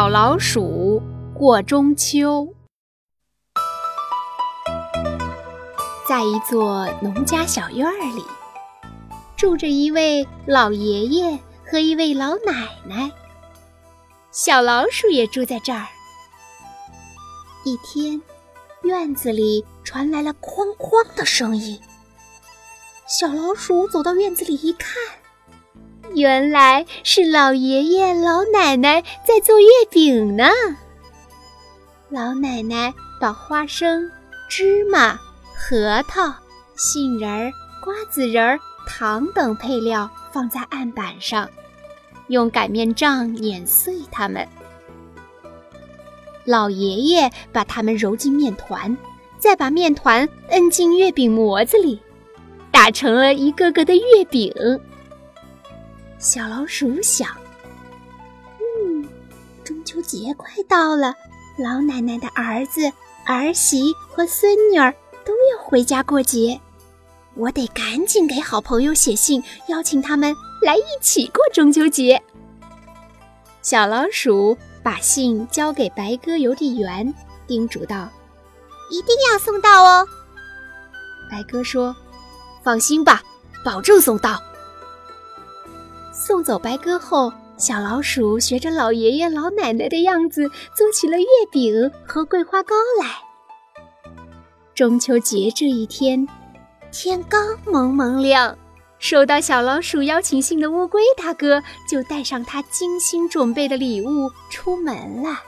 [0.00, 1.02] 小老鼠
[1.34, 2.48] 过中秋。
[6.08, 8.24] 在一座农家小院里，
[9.36, 13.12] 住着一位老爷爷和一位老奶奶。
[14.30, 15.86] 小老鼠也住在这儿。
[17.64, 18.22] 一天，
[18.84, 21.78] 院子里传来了哐哐的声音。
[23.06, 24.94] 小老鼠走到院子里一看。
[26.14, 30.44] 原来是老爷爷、老奶奶在做月饼呢。
[32.08, 34.10] 老奶奶把花生、
[34.48, 35.18] 芝麻、
[35.54, 36.34] 核桃、
[36.76, 37.52] 杏仁儿、
[37.84, 41.48] 瓜子仁儿、糖等配料放在案板上，
[42.26, 44.46] 用擀面杖碾碎它们。
[46.44, 48.96] 老爷爷把它们揉进面团，
[49.38, 52.00] 再把面团摁进月饼模子里，
[52.72, 54.52] 打成了一个个的月饼。
[56.20, 57.30] 小老鼠想
[58.60, 59.08] ：“嗯，
[59.64, 61.14] 中秋节快到了，
[61.58, 62.92] 老奶奶的儿子、
[63.24, 66.60] 儿媳和孙女儿都要回家过节，
[67.34, 72.22] 我得赶紧给好朋友写信，邀请他们来一起过中秋节。”
[73.62, 77.14] 小老鼠把信交给白鸽邮递员，
[77.46, 78.10] 叮嘱道
[78.92, 80.06] ：“一定要送到哦。”
[81.32, 81.96] 白鸽说
[82.62, 83.22] ：“放心吧，
[83.64, 84.38] 保证送到。”
[86.12, 93.08] 送走白鸽后，小老鼠学着老爷爷老奶奶的样子做起了月饼和桂花糕来。
[94.74, 96.26] 中秋节这一天，
[96.90, 98.56] 天刚蒙蒙亮，
[98.98, 105.40] 收到小老鼠邀请信的乌龟大哥就带上他精心准备的礼物出门了。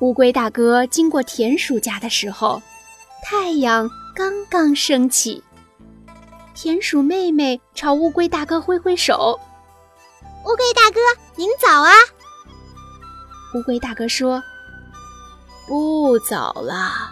[0.00, 2.60] 乌龟大哥经过田鼠家的时候，
[3.24, 5.42] 太阳刚刚升起。
[6.56, 9.38] 田鼠妹妹朝乌龟大哥挥挥手
[10.46, 10.98] ：“乌龟大哥，
[11.36, 11.92] 您早啊！”
[13.54, 14.42] 乌龟大哥说
[15.68, 17.10] ：“不早了，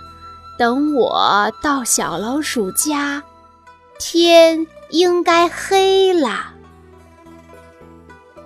[0.58, 3.22] 等我到小老鼠家，
[3.98, 6.54] 天应该黑了。”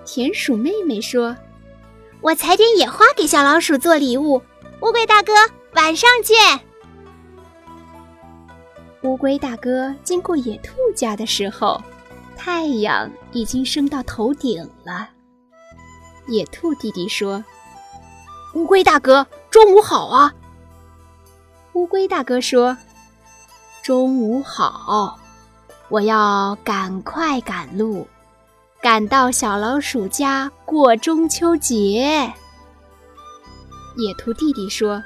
[0.05, 1.37] 田鼠妹妹说
[2.21, 4.43] ：“我采点野花给小老鼠做礼物。”
[4.83, 5.33] 乌龟大哥，
[5.75, 6.68] 晚上见。
[9.03, 11.81] 乌龟大哥经过野兔家的时候，
[12.37, 15.09] 太阳已经升到头顶了。
[16.27, 17.45] 野兔弟弟说
[18.55, 20.35] ：“乌龟大哥，中午好啊！”
[21.75, 22.77] 乌龟大哥说
[23.85, 25.17] ：“中午好，
[25.89, 28.05] 我要赶快赶路，
[28.83, 32.33] 赶到小老鼠家过中秋节。”
[33.97, 35.01] 野兔弟弟说：“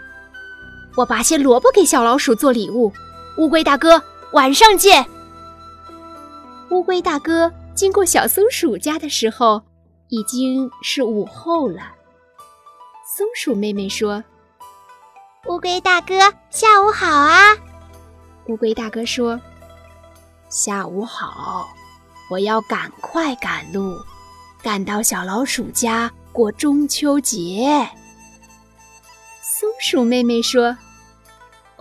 [0.97, 2.91] 我拔些萝卜给小老鼠做礼物。”
[3.39, 4.01] 乌龟大哥，
[4.33, 5.05] 晚上见。
[6.71, 9.63] 乌龟大哥经过小松鼠家的时候，
[10.09, 11.81] 已经是午后了。
[13.17, 14.23] 松鼠妹妹说
[15.49, 16.15] ：“乌龟大哥，
[16.51, 17.57] 下午好啊！”
[18.49, 19.41] 乌龟大哥说
[20.51, 21.67] ：“下午好，
[22.31, 23.97] 我要赶快赶路，
[24.63, 27.89] 赶到小老鼠家过中秋节。”
[29.41, 30.77] 松鼠妹妹说。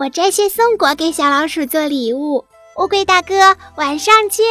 [0.02, 2.44] 我摘些松果给小老鼠做礼物。
[2.76, 4.44] 乌龟大哥，晚上见。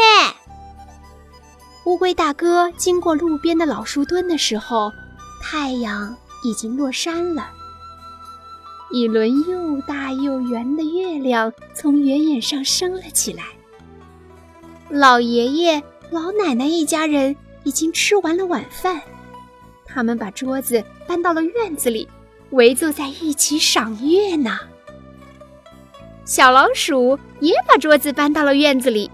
[1.83, 4.89] 乌龟大哥经过路边的老树墩的时候，
[5.41, 7.49] 太阳已经落山了。
[8.91, 13.43] 一轮又大又圆的月亮从圆眼上升了起来。
[14.89, 17.35] 老爷爷、老奶奶一家人
[17.65, 19.01] 已经吃完了晚饭，
[19.85, 22.07] 他们把桌子搬到了院子里，
[22.51, 24.57] 围坐在一起赏月呢。
[26.23, 29.09] 小老鼠也把桌子搬到了院子里，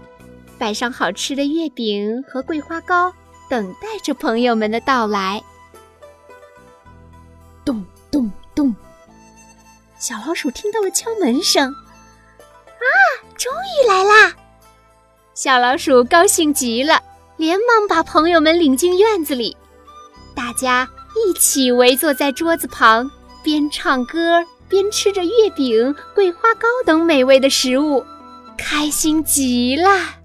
[0.58, 3.12] 摆上好吃的月饼和桂花糕，
[3.48, 5.42] 等待着朋友们的到来。
[7.64, 8.74] 咚咚咚！
[9.98, 12.86] 小老鼠听到了敲门声，啊，
[13.36, 14.36] 终于来啦！
[15.34, 17.02] 小老鼠高兴极了，
[17.36, 19.56] 连忙把朋友们领进院子里，
[20.36, 23.10] 大家一起围坐在桌子旁，
[23.42, 24.44] 边唱歌。
[24.68, 28.04] 边吃着月饼、桂花糕等美味的食物，
[28.56, 30.17] 开心极了。